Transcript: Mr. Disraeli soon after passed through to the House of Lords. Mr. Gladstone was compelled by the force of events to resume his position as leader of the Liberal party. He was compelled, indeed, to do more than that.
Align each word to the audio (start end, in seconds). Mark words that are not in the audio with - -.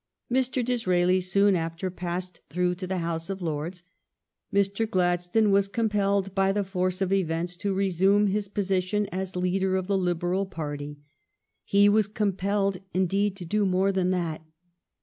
Mr. 0.31 0.65
Disraeli 0.65 1.19
soon 1.21 1.55
after 1.55 1.91
passed 1.91 2.41
through 2.49 2.73
to 2.73 2.87
the 2.87 2.97
House 3.05 3.29
of 3.29 3.39
Lords. 3.39 3.83
Mr. 4.51 4.89
Gladstone 4.89 5.51
was 5.51 5.67
compelled 5.67 6.33
by 6.33 6.51
the 6.51 6.63
force 6.63 7.01
of 7.01 7.13
events 7.13 7.55
to 7.57 7.71
resume 7.71 8.25
his 8.25 8.47
position 8.47 9.05
as 9.11 9.35
leader 9.35 9.75
of 9.75 9.85
the 9.85 9.99
Liberal 9.99 10.47
party. 10.47 10.97
He 11.63 11.87
was 11.87 12.07
compelled, 12.07 12.77
indeed, 12.95 13.35
to 13.35 13.45
do 13.45 13.63
more 13.63 13.91
than 13.91 14.09
that. 14.09 14.41